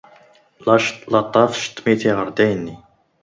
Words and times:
Lac 0.65 0.85
attaf 1.19 1.51
cetmiti 1.61 2.11
ɣel 2.17 2.29
dynni. 2.37 2.75